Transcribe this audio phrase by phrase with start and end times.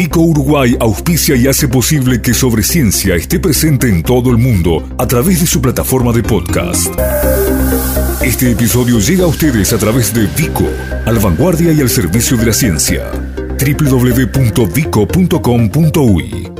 [0.00, 4.82] Vico Uruguay auspicia y hace posible que Sobre Ciencia esté presente en todo el mundo
[4.96, 6.88] a través de su plataforma de podcast.
[8.22, 10.64] Este episodio llega a ustedes a través de Vico,
[11.04, 13.10] al vanguardia y al servicio de la ciencia.
[13.58, 16.50] www.vico.com.uy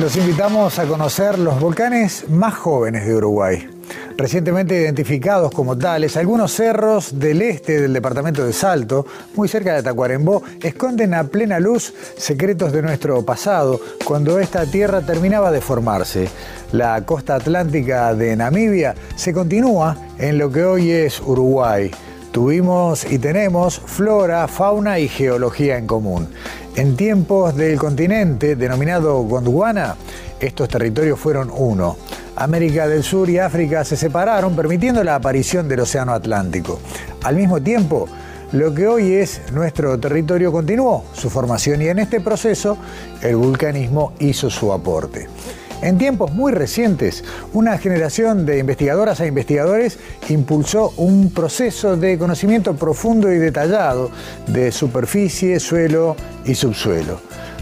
[0.00, 3.71] Los invitamos a conocer los volcanes más jóvenes de Uruguay
[4.16, 9.82] recientemente identificados como tales, algunos cerros del este del departamento de Salto, muy cerca de
[9.82, 16.28] Tacuarembó, esconden a plena luz secretos de nuestro pasado, cuando esta tierra terminaba de formarse.
[16.72, 21.90] La costa atlántica de Namibia se continúa en lo que hoy es Uruguay.
[22.32, 26.28] Tuvimos y tenemos flora, fauna y geología en común.
[26.76, 29.96] En tiempos del continente denominado Gondwana,
[30.40, 31.98] estos territorios fueron uno.
[32.42, 36.80] América del Sur y África se separaron, permitiendo la aparición del Océano Atlántico.
[37.22, 38.08] Al mismo tiempo,
[38.50, 42.76] lo que hoy es nuestro territorio continuó su formación y en este proceso
[43.22, 45.28] el vulcanismo hizo su aporte.
[45.82, 52.74] En tiempos muy recientes, una generación de investigadoras e investigadores impulsó un proceso de conocimiento
[52.74, 54.10] profundo y detallado
[54.48, 57.20] de superficie, suelo y subsuelo.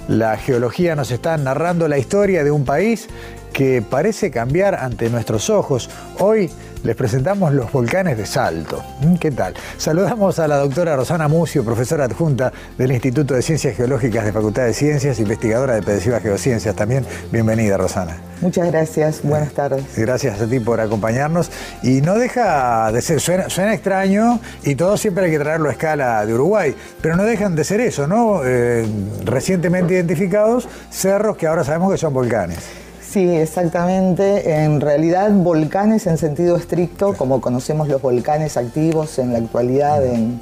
[0.09, 3.09] La geología nos está narrando la historia de un país
[3.53, 5.91] que parece cambiar ante nuestros ojos.
[6.19, 6.51] Hoy
[6.83, 8.83] les presentamos los volcanes de Salto.
[9.03, 9.55] Mm, ¿Qué tal?
[9.77, 14.65] Saludamos a la doctora Rosana Mucio, profesora adjunta del Instituto de Ciencias Geológicas de Facultad
[14.65, 16.75] de Ciencias, investigadora de Pedesiva Geociencias.
[16.75, 18.17] También bienvenida, Rosana.
[18.41, 19.85] Muchas gracias, buenas tardes.
[19.97, 21.51] Gracias a ti por acompañarnos.
[21.83, 26.25] Y no deja de ser, suena, extraño y todo siempre hay que traerlo a escala
[26.25, 28.41] de Uruguay, pero no dejan de ser eso, ¿no?
[28.45, 28.87] Eh,
[29.25, 32.80] recientemente identificados cerros que ahora sabemos que son volcanes.
[33.11, 34.63] Sí, exactamente.
[34.63, 40.41] En realidad, volcanes en sentido estricto, como conocemos los volcanes activos en la actualidad en,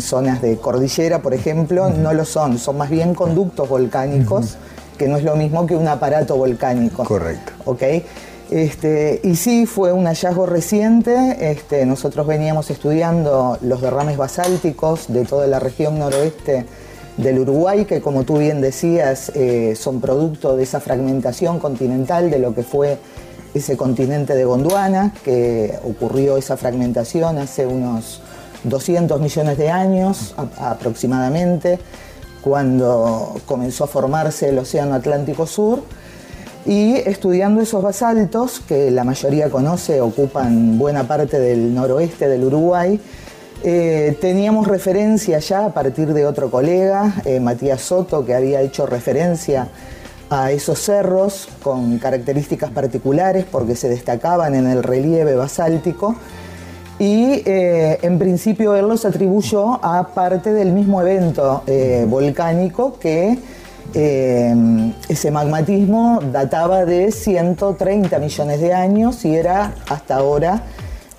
[0.00, 2.58] zonas de cordillera, por ejemplo, no lo son.
[2.58, 4.56] Son más bien conductos volcánicos,
[4.98, 7.04] que no es lo mismo que un aparato volcánico.
[7.04, 7.52] Correcto.
[7.64, 7.82] ¿Ok?
[8.50, 11.50] Este, y sí, fue un hallazgo reciente.
[11.50, 16.66] Este, nosotros veníamos estudiando los derrames basálticos de toda la región noroeste
[17.16, 22.38] del Uruguay, que como tú bien decías, eh, son producto de esa fragmentación continental de
[22.38, 22.98] lo que fue
[23.54, 28.20] ese continente de Gondwana, que ocurrió esa fragmentación hace unos
[28.64, 31.78] 200 millones de años aproximadamente,
[32.42, 35.82] cuando comenzó a formarse el Océano Atlántico Sur.
[36.66, 43.00] Y estudiando esos basaltos, que la mayoría conoce, ocupan buena parte del noroeste del Uruguay,
[43.64, 48.86] eh, teníamos referencia ya a partir de otro colega, eh, Matías Soto, que había hecho
[48.86, 49.68] referencia
[50.28, 56.16] a esos cerros con características particulares porque se destacaban en el relieve basáltico.
[56.98, 61.62] Y eh, en principio él los atribuyó a parte del mismo evento
[62.06, 63.38] volcánico que
[63.94, 70.62] ese magmatismo databa de 130 millones de años y era hasta ahora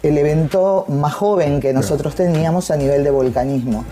[0.07, 3.85] el evento más joven que nosotros teníamos a nivel de volcanismo.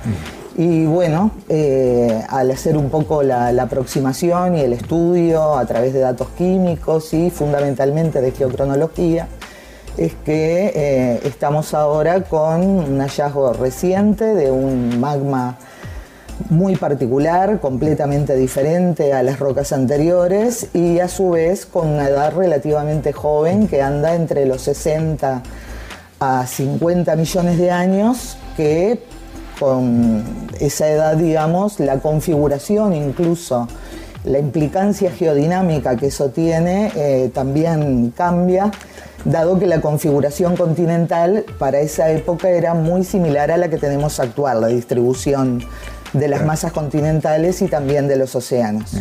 [0.58, 6.00] Y bueno, eh, al hacer un poco la, aproximación y el estudio a través de
[6.00, 9.28] datos químicos y fundamentalmente de geocronología,
[9.98, 15.58] es que eh, estamos ahora con un hallazgo reciente de un magma
[16.50, 22.34] muy particular, completamente diferente a las rocas anteriores y a su vez con una edad
[22.36, 25.44] relativamente joven que anda entre los 60
[26.20, 29.04] a 50 millones de años que
[29.60, 30.24] con
[30.60, 33.68] esa edad, digamos, la configuración incluso,
[34.24, 38.72] la implicancia geodinámica que eso tiene eh, también cambia,
[39.24, 44.20] dado que la configuración continental para esa época era muy similar a la que tenemos
[44.20, 45.64] actual, la distribución
[46.20, 48.96] de las masas continentales y también de los océanos.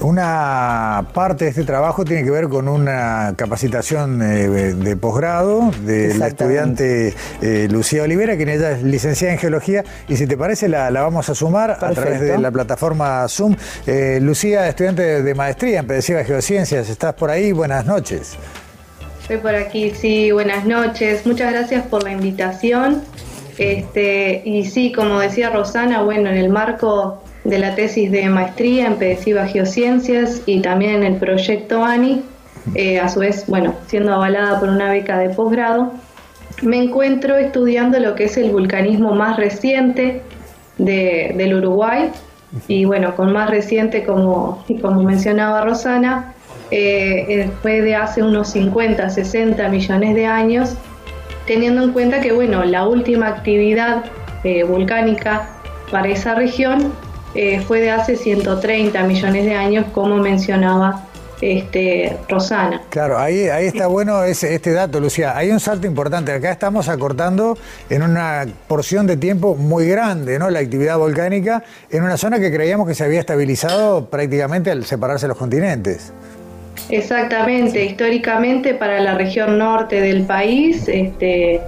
[0.00, 6.14] Una parte de este trabajo tiene que ver con una capacitación eh, de posgrado de
[6.14, 10.68] la estudiante eh, Lucía Olivera, quien ella es licenciada en geología, y si te parece
[10.68, 13.56] la, vamos a sumar a través de la plataforma Zoom.
[13.86, 17.52] Eh, Lucía, estudiante de maestría en Pedesiva Geociencias, ¿estás por ahí?
[17.52, 18.36] Buenas noches.
[19.22, 21.26] Estoy por aquí, sí, buenas noches.
[21.26, 23.02] Muchas gracias por la invitación.
[23.58, 28.86] Este, y sí, como decía Rosana, bueno, en el marco de la tesis de maestría
[28.86, 32.22] en Pedesiva Geociencias y también en el proyecto ANI,
[32.74, 35.92] eh, a su vez, bueno, siendo avalada por una beca de posgrado,
[36.62, 40.22] me encuentro estudiando lo que es el vulcanismo más reciente
[40.78, 42.10] del Uruguay.
[42.68, 46.34] Y bueno, con más reciente, como, como mencionaba Rosana,
[46.70, 50.76] eh, eh, fue de hace unos 50, 60 millones de años
[51.46, 54.04] teniendo en cuenta que bueno, la última actividad
[54.44, 55.48] eh, volcánica
[55.90, 56.92] para esa región
[57.34, 61.06] eh, fue de hace 130 millones de años, como mencionaba
[61.40, 62.82] este, Rosana.
[62.88, 65.36] Claro, ahí, ahí está bueno ese, este dato, Lucía.
[65.36, 66.32] Hay un salto importante.
[66.32, 67.58] Acá estamos acortando
[67.90, 70.48] en una porción de tiempo muy grande, ¿no?
[70.50, 75.28] La actividad volcánica en una zona que creíamos que se había estabilizado prácticamente al separarse
[75.28, 76.12] los continentes.
[76.88, 81.60] Exactamente, históricamente para la región norte del país, este,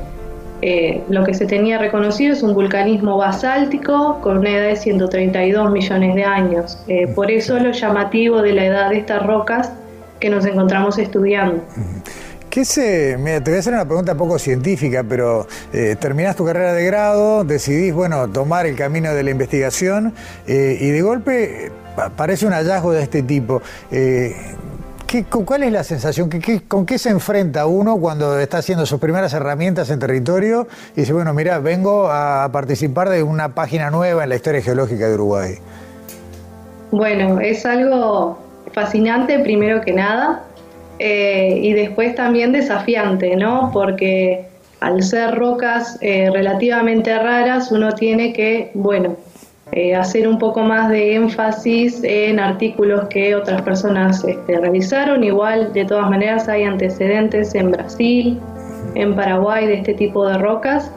[0.63, 5.73] eh, lo que se tenía reconocido es un vulcanismo basáltico con una edad de 132
[5.73, 6.79] millones de años.
[6.89, 9.73] Eh, por eso lo llamativo de la edad de estas rocas
[10.21, 11.63] que nos encontramos estudiando.
[12.51, 16.45] ¿Qué se, mira, te voy a hacer una pregunta poco científica, pero eh, terminás tu
[16.45, 20.15] carrera de grado, decidís, bueno, tomar el camino de la investigación
[20.47, 21.71] y de golpe
[22.17, 23.61] parece un hallazgo de este tipo.
[25.31, 26.29] ¿Cuál es la sensación?
[26.69, 31.15] con qué se enfrenta uno cuando está haciendo sus primeras herramientas en territorio y dice,
[31.15, 35.55] bueno, mira, vengo a participar de una página nueva en la historia geológica de Uruguay?
[36.91, 38.39] Bueno, es algo
[38.73, 40.45] fascinante primero que nada
[40.99, 43.71] eh, y después también desafiante, ¿no?
[43.73, 44.47] Porque
[44.81, 49.17] al ser rocas eh, relativamente raras uno tiene que, bueno,
[49.73, 55.23] eh, hacer un poco más de énfasis en artículos que otras personas este, realizaron.
[55.23, 58.41] Igual, de todas maneras, hay antecedentes en Brasil,
[58.95, 60.91] en Paraguay de este tipo de rocas.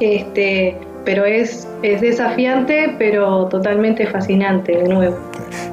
[0.00, 5.16] Este, pero es, es desafiante, pero totalmente fascinante de nuevo.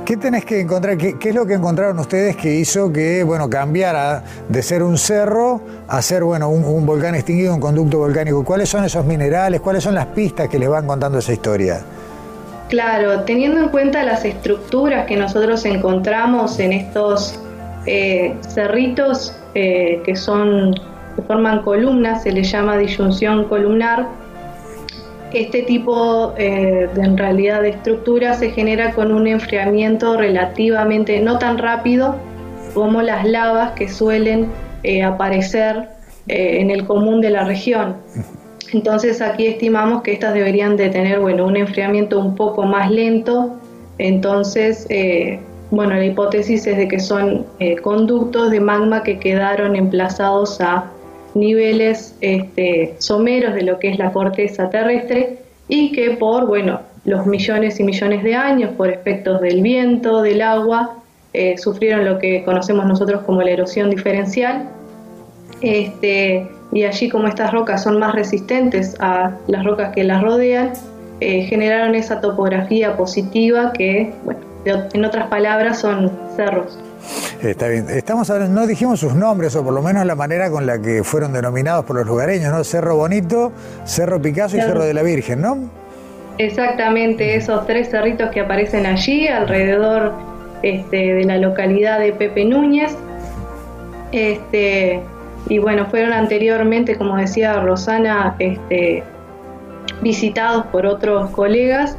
[0.05, 0.97] ¿Qué tenés que encontrar?
[0.97, 5.61] ¿Qué, es lo que encontraron ustedes que hizo que, bueno, cambiara de ser un cerro
[5.87, 8.43] a ser, bueno, un, un volcán extinguido, un conducto volcánico?
[8.43, 9.61] ¿Cuáles son esos minerales?
[9.61, 11.79] ¿Cuáles son las pistas que les van contando esa historia?
[12.71, 17.37] Claro, teniendo en cuenta las estructuras que nosotros encontramos en estos
[17.85, 20.73] eh, cerritos eh, que son
[21.17, 24.07] que forman columnas, se les llama disyunción columnar.
[25.33, 31.39] Este tipo eh, de en realidad de estructura se genera con un enfriamiento relativamente no
[31.39, 32.15] tan rápido
[32.73, 34.49] como las lavas que suelen
[35.05, 35.89] aparecer
[36.27, 37.97] en el común de la región.
[38.73, 43.57] Entonces aquí estimamos que estas deberían de tener bueno, un enfriamiento un poco más lento.
[43.97, 45.39] Entonces, eh,
[45.71, 50.91] bueno, la hipótesis es de que son eh, conductos de magma que quedaron emplazados a
[51.33, 57.25] niveles este, someros de lo que es la corteza terrestre y que por, bueno, los
[57.25, 60.97] millones y millones de años, por efectos del viento, del agua,
[61.33, 64.69] eh, sufrieron lo que conocemos nosotros como la erosión diferencial.
[65.61, 70.73] Este, y allí como estas rocas son más resistentes a las rocas que las rodean,
[71.19, 76.77] eh, generaron esa topografía positiva que, bueno, en otras palabras son cerros.
[77.41, 77.87] Está bien.
[77.89, 81.03] Estamos hablando, no dijimos sus nombres, o por lo menos la manera con la que
[81.03, 82.63] fueron denominados por los lugareños, ¿no?
[82.63, 83.51] Cerro Bonito,
[83.85, 85.57] Cerro Picasso y Cerro de la Virgen, ¿no?
[86.37, 90.13] Exactamente, esos tres cerritos que aparecen allí, alrededor
[90.63, 92.95] este, de la localidad de Pepe Núñez.
[94.11, 95.01] Este,
[95.51, 99.03] y bueno, fueron anteriormente, como decía Rosana, este,
[100.01, 101.97] visitados por otros colegas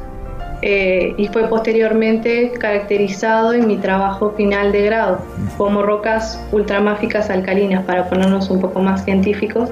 [0.63, 5.19] eh, y fue posteriormente caracterizado en mi trabajo final de grado
[5.55, 9.69] como rocas ultramáficas alcalinas, para ponernos un poco más científicos,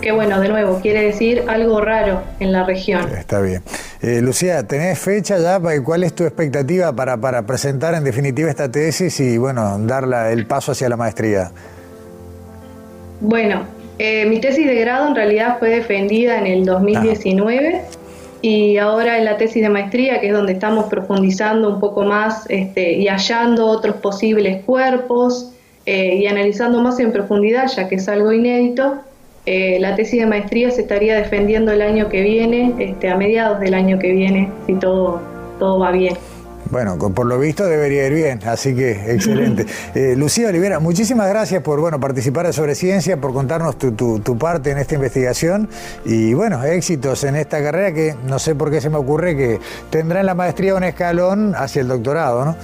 [0.00, 3.08] que bueno, de nuevo, quiere decir algo raro en la región.
[3.08, 3.64] Está bien.
[4.00, 5.60] Eh, Lucía, ¿tenés fecha ya?
[5.82, 10.46] ¿Cuál es tu expectativa para, para presentar en definitiva esta tesis y bueno, dar el
[10.46, 11.50] paso hacia la maestría?
[13.26, 13.62] Bueno,
[13.98, 17.80] eh, mi tesis de grado en realidad fue defendida en el 2019
[18.42, 22.44] y ahora en la tesis de maestría, que es donde estamos profundizando un poco más
[22.50, 25.52] este, y hallando otros posibles cuerpos
[25.86, 28.96] eh, y analizando más en profundidad, ya que es algo inédito,
[29.46, 33.58] eh, la tesis de maestría se estaría defendiendo el año que viene, este, a mediados
[33.58, 35.22] del año que viene, si todo,
[35.58, 36.14] todo va bien.
[36.70, 39.66] Bueno, por lo visto debería ir bien, así que excelente.
[39.94, 44.70] Eh, Lucía Olivera, muchísimas gracias por bueno, participar de Sobre Ciencia, por contarnos tu, parte
[44.70, 45.68] en esta investigación
[46.04, 49.60] y bueno, éxitos en esta carrera que no sé por qué se me ocurre que
[49.90, 52.56] tendrá en la maestría un escalón hacia el doctorado, ¿no?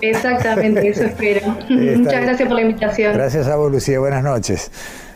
[0.00, 1.56] Exactamente, eso espero.
[1.68, 3.14] Muchas gracias por la invitación.
[3.14, 3.98] Gracias a vos, Lucía.
[3.98, 4.70] Buenas noches.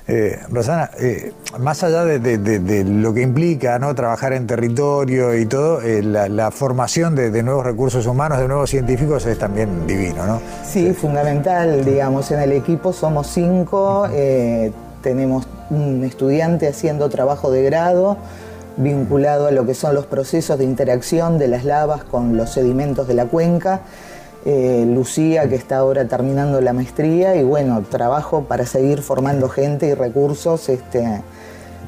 [0.08, 3.94] Eh, Rosana, eh, más allá de, lo que implica ¿no?
[3.94, 9.24] trabajar en territorio y todo, eh, la, formación de, nuevos recursos humanos, de nuevos científicos
[9.26, 10.40] es también divino, ¿no?
[10.64, 14.08] Sí, fundamental, digamos, en el equipo somos cinco,
[15.02, 18.16] tenemos un estudiante haciendo trabajo de grado
[18.76, 23.06] vinculado a lo que son los procesos de interacción de las lavas con los sedimentos
[23.06, 23.80] de la cuenca
[24.44, 29.86] eh, Lucía que está ahora terminando la maestría y bueno, trabajo para seguir formando gente
[29.86, 31.22] y recursos, este,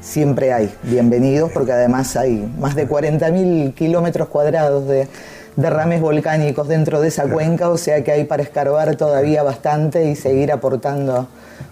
[0.01, 5.07] siempre hay bienvenidos porque además hay más de 40.000 kilómetros cuadrados de,
[5.55, 10.15] derrames volcánicos dentro de esa cuenca, o sea que hay para escarbar todavía bastante y
[10.15, 11.27] seguir aportando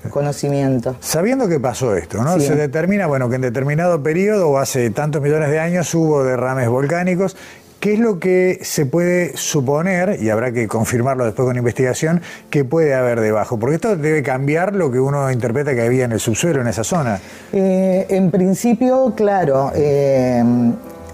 [0.09, 0.95] conocimiento.
[0.99, 2.39] Sabiendo que pasó esto, ¿no?
[2.39, 6.69] Se determina, bueno, que en determinado periodo o hace tantos millones de años hubo derrames
[6.69, 7.35] volcánicos.
[7.83, 12.63] ¿Qué es lo que se puede suponer, y habrá que confirmarlo después con investigación, que
[12.63, 13.59] puede haber debajo?
[13.59, 16.85] Porque esto debe cambiar lo que uno interpreta que había en el subsuelo, en esa
[16.85, 17.19] zona.
[17.51, 20.41] Eh, en principio, claro, eh,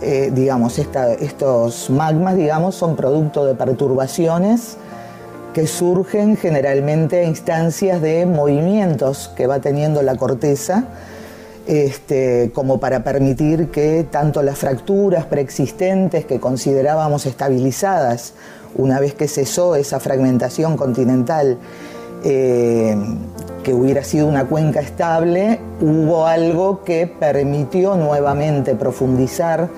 [0.04, 4.78] eh, digamos, estos magmas, digamos, son producto de perturbaciones
[5.56, 10.84] que surgen generalmente a instancias de movimientos que va teniendo la corteza,
[11.70, 18.34] este, como para permitir que tanto las fracturas preexistentes que considerábamos estabilizadas
[18.76, 21.60] una vez que cesó esa fragmentación continental,
[22.24, 22.98] eh,
[23.64, 29.70] que hubiera sido una cuenca estable, hubo algo que permitió nuevamente profundizar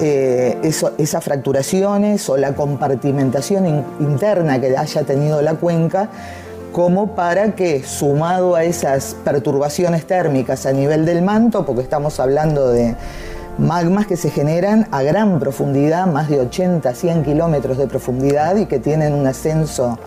[0.00, 6.08] eh, esas fracturaciones o la compartimentación interna que haya tenido la cuenca,
[6.78, 12.70] como para que, sumado a esas perturbaciones térmicas a nivel del manto, porque estamos hablando
[12.70, 12.94] de
[13.58, 18.66] magmas que se generan a gran profundidad, más de 80, 100 kilómetros de profundidad y
[18.66, 19.98] que tienen un ascenso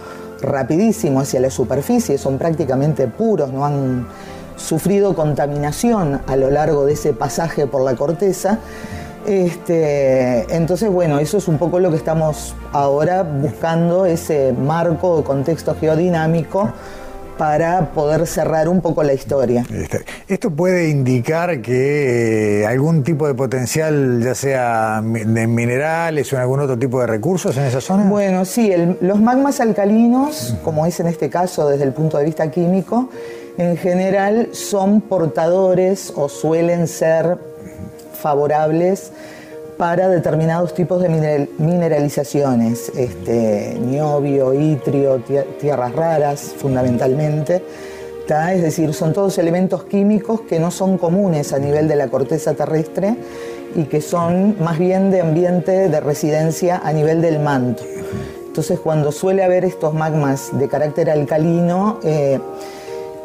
[0.41, 4.07] rapidísimo hacia la superficie, son prácticamente puros, no han
[4.55, 8.59] sufrido contaminación a lo largo de ese pasaje por la corteza.
[9.25, 15.23] Este, entonces, bueno, eso es un poco lo que estamos ahora buscando, ese marco o
[15.23, 16.71] contexto geodinámico
[17.37, 19.65] para poder cerrar un poco la historia.
[19.73, 26.35] Este, ¿Esto puede indicar que eh, algún tipo de potencial, ya sea de minerales o
[26.35, 28.03] en algún otro tipo de recursos en esa zona?
[28.03, 32.51] Bueno, sí, los magmas alcalinos, como es en este caso desde el punto de vista
[32.51, 33.09] químico,
[33.57, 37.39] en general son portadores o suelen ser
[38.21, 39.11] favorables
[39.77, 45.23] para determinados tipos de mineralizaciones, este, niobio, itrio,
[45.59, 47.63] tierras raras fundamentalmente.
[48.53, 52.53] Es decir, son todos elementos químicos que no son comunes a nivel de la corteza
[52.53, 53.17] terrestre
[53.75, 57.83] y que son más bien de ambiente de residencia a nivel del manto.
[58.47, 62.39] Entonces, cuando suele haber estos magmas de carácter alcalino, eh,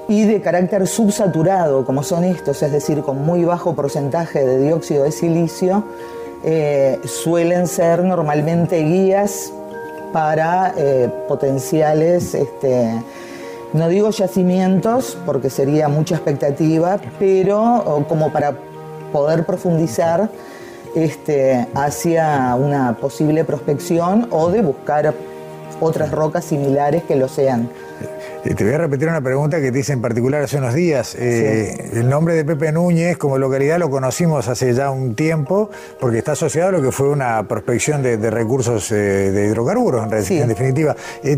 [0.09, 5.05] y de carácter subsaturado, como son estos, es decir, con muy bajo porcentaje de dióxido
[5.05, 5.85] de silicio,
[6.45, 9.53] eh, suelen ser normalmente guías
[10.13, 13.03] para eh, potenciales, este,
[13.73, 18.55] no digo yacimientos, porque sería mucha expectativa, pero como para
[19.13, 20.31] poder profundizar
[20.95, 25.15] este, hacia una posible prospección o de buscar
[25.81, 27.69] otras rocas similares que lo sean.
[28.47, 31.17] Eh, te voy a repetir una pregunta que te hice en particular hace unos días.
[31.19, 36.19] Eh, el nombre de Pepe Núñez como localidad lo conocimos hace ya un tiempo porque
[36.19, 38.95] está asociado a lo que fue una prospección de, recursos eh,
[39.33, 40.95] de hidrocarburos, en, definitiva.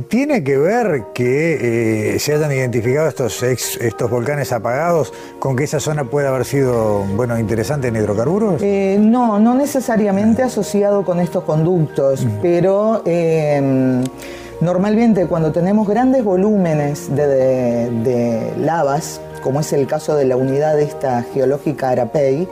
[0.09, 6.05] ¿Tiene que ver que se hayan identificado estos, estos volcanes apagados con que esa zona
[6.05, 8.61] pueda haber sido bueno, interesante en hidrocarburos?
[8.61, 13.03] no, no necesariamente asociado con estos conductos, pero
[14.61, 21.23] Normalmente cuando tenemos grandes volúmenes de, lavas, como es el caso de la unidad esta
[21.23, 22.49] geológica Arapey,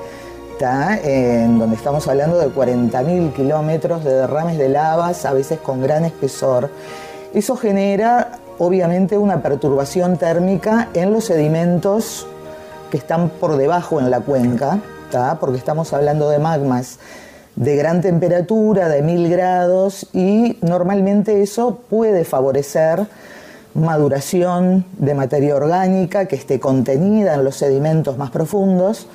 [0.61, 6.05] en donde estamos hablando de 40.000 kilómetros de derrames de lavas, a veces con gran
[6.05, 6.71] espesor,
[7.35, 12.25] eso genera obviamente una perturbación térmica en los sedimentos
[12.89, 14.79] que están por debajo en la cuenca,
[15.41, 17.01] porque estamos hablando de magmas
[17.57, 23.07] de gran temperatura, de mil grados, y normalmente eso puede favorecer
[23.75, 29.07] maduración de materia orgánica que esté contenida en los sedimentos más profundos.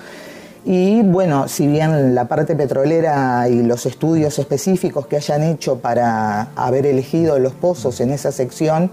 [0.64, 6.50] Y bueno, si bien la parte petrolera y los estudios específicos que hayan hecho para
[6.56, 8.92] haber elegido los pozos en esa sección,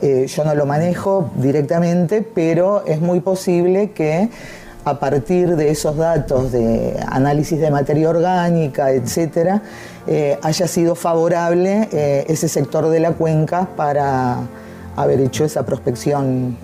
[0.00, 4.28] eh, yo no lo manejo directamente, pero es muy posible que
[4.88, 9.62] a partir de esos datos de análisis de materia orgánica, etcétera,
[10.06, 14.38] eh, haya sido favorable eh, ese sector de la cuenca para
[14.96, 16.56] haber hecho esa prospección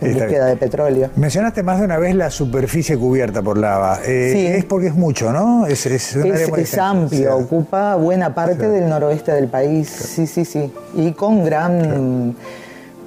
[0.00, 1.10] en búsqueda de petróleo.
[1.16, 4.00] Mencionaste más de una vez la superficie cubierta por lava.
[4.04, 4.46] Eh, sí.
[4.46, 5.66] Es porque es mucho, ¿no?
[5.66, 9.88] Es, es, amplio, ocupa buena parte del noroeste del país.
[9.88, 10.72] Sí, sí, sí.
[10.94, 12.34] Y con gran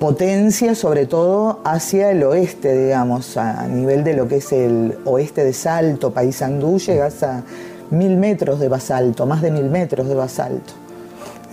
[0.03, 5.45] potencia sobre todo hacia el oeste, digamos, a nivel de lo que es el oeste
[5.45, 7.41] de Salto, Paysandú, llegas a
[7.89, 10.74] mil metros de basalto, más de mil metros de basalto.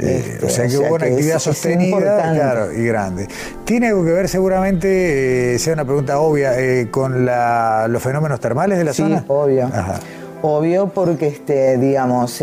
[0.01, 3.29] Eh, este, o sea que hubo una actividad sostenida y grande.
[3.65, 8.79] ¿Tiene algo que ver seguramente, eh, sea una pregunta obvia, eh, con los fenómenos termales
[8.79, 9.21] de la zona?
[9.21, 9.71] Sí, obvio.
[10.43, 12.43] Obvio porque, este, digamos,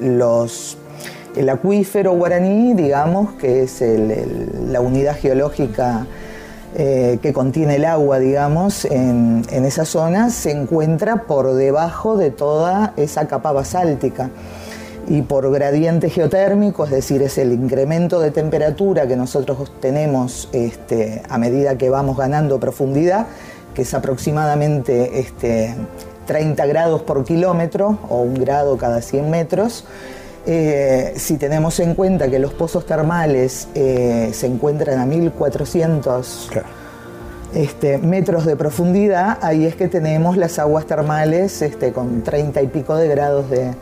[0.00, 0.78] los
[1.36, 6.06] el acuífero guaraní, digamos, que es la unidad geológica
[6.76, 12.94] eh, que contiene el agua, digamos, en, esa zona, se encuentra por debajo de toda
[12.96, 14.30] esa capa basáltica.
[15.06, 21.22] Y por gradiente geotérmico, es decir, es el incremento de temperatura que nosotros tenemos este,
[21.28, 23.26] a medida que vamos ganando profundidad,
[23.74, 25.76] que es aproximadamente este,
[26.26, 29.84] 30 grados por kilómetro o un grado cada 100 metros,
[30.46, 36.50] eh, si tenemos en cuenta que los pozos termales eh, se encuentran a 1400
[37.54, 42.66] este, metros de profundidad, ahí es que tenemos las aguas termales este, con 30 y
[42.66, 43.74] pico de grados de,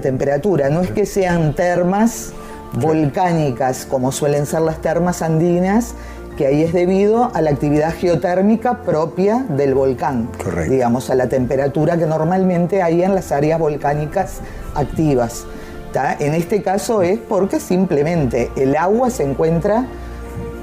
[0.00, 0.70] temperatura.
[0.70, 2.32] No es que sean termas
[2.72, 5.94] volcánicas como suelen ser las termas andinas,
[6.36, 10.28] que ahí es debido a la actividad geotérmica propia del volcán,
[10.68, 14.40] digamos, a la temperatura que normalmente hay en las áreas volcánicas
[14.74, 15.46] activas.
[15.94, 19.86] En este caso es porque simplemente el agua se encuentra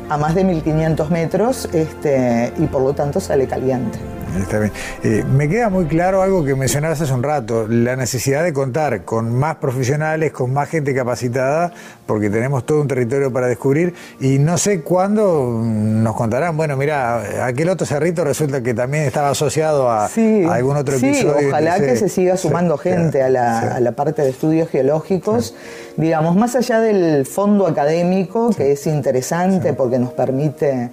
[0.10, 4.11] a más de 1500 metros este, y por lo tanto sale caliente.
[4.40, 4.72] Está bien.
[5.04, 9.04] Eh, me queda muy claro algo que mencionabas hace un rato, la necesidad de contar
[9.04, 11.74] con más profesionales, con más gente capacitada,
[12.06, 17.46] porque tenemos todo un territorio para descubrir y no sé cuándo nos contarán, bueno, mira,
[17.46, 21.40] aquel otro cerrito resulta que también estaba asociado a, algún otro episodio.
[21.40, 25.56] Sí, ojalá que se siga sumando gente a, la, parte de estudios geológicos,
[25.98, 30.90] digamos, más allá del fondo académico, que es interesante porque nos permite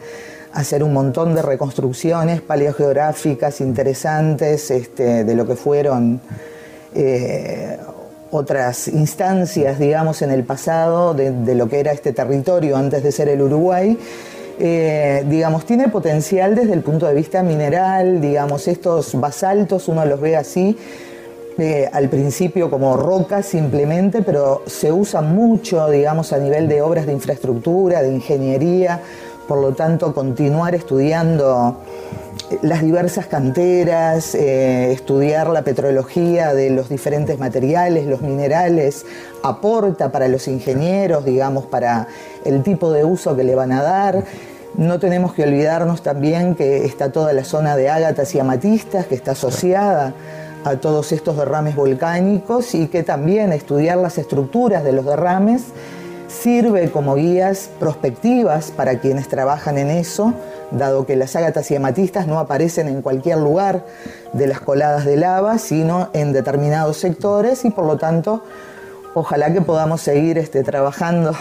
[0.53, 6.21] hacer un montón de reconstrucciones paleogeográficas interesantes este, de lo que fueron
[6.95, 7.79] eh,
[8.31, 13.29] otras instancias, digamos, en el pasado de, lo que era este territorio antes de ser
[13.29, 13.99] el Uruguay.
[14.61, 20.21] Eh, digamos, tiene potencial desde el punto de vista mineral, digamos, estos basaltos uno los
[20.21, 20.77] ve así,
[21.59, 27.07] eh, al principio como rocas simplemente, pero se usa mucho, digamos, a nivel de obras
[27.07, 29.01] de infraestructura, de ingeniería,
[29.49, 31.79] por lo tanto continuar estudiando
[32.63, 39.07] las diversas canteras, eh, estudiar la petrología de los diferentes materiales, los minerales,
[39.43, 42.09] aporta para los ingenieros, digamos, para
[42.45, 44.25] el tipo de uso que le van a dar.
[44.77, 49.15] No tenemos que olvidarnos también que está toda la zona de ágatas y amatistas, que
[49.15, 50.15] está asociada
[50.65, 55.65] a todos estos derrames volcánicos y que también estudiar las estructuras de los derrames
[56.29, 60.35] sirve como guías prospectivas para quienes trabajan en eso,
[60.71, 63.85] dado que las ágatas y hematistas no aparecen en cualquier lugar
[64.33, 68.43] de las coladas de lava, sino en determinados sectores y por lo tanto
[69.15, 71.33] ojalá que podamos seguir este, trabajando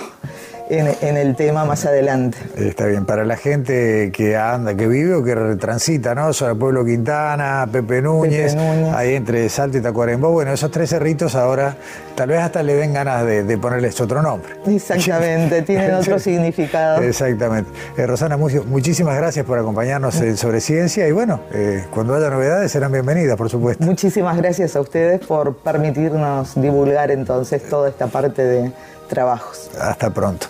[0.70, 2.38] en, el tema más adelante.
[2.58, 6.34] Está bien, para la gente que anda, que vive o que transita, ¿no?
[6.34, 8.56] Sobre pueblo Quintana, Pepe Núñez,
[8.94, 11.76] ahí entre Salto y Tacuarembó, bueno, esos tres cerritos ahora
[12.16, 14.54] tal vez hasta le den ganas de, ponerles otro nombre.
[14.68, 17.02] Exactamente, tienen otro significado.
[17.02, 17.70] Exactamente.
[17.98, 22.92] Eh, Rosana muchísimas gracias por acompañarnos Sobre Ciencia y bueno, eh, cuando haya novedades serán
[22.92, 23.84] bienvenidas, por supuesto.
[23.86, 28.72] Muchísimas gracias a ustedes por permitirnos divulgar entonces toda esta parte de
[29.08, 29.70] trabajos.
[29.80, 30.48] Hasta pronto.